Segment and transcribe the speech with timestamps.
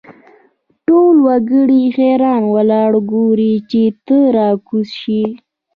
[0.85, 5.23] ټول وګړي حیران ولاړ ګوري چې ته را کوز شې.